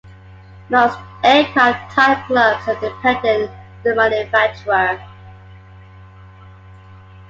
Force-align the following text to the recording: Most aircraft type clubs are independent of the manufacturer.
Most 0.69 0.97
aircraft 1.23 1.91
type 1.93 2.25
clubs 2.25 2.67
are 2.67 2.73
independent 2.73 3.51
of 3.51 3.51
the 3.83 3.93
manufacturer. 3.95 4.99